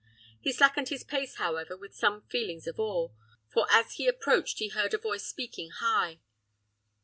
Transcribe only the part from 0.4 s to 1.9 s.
slackened his pace, however,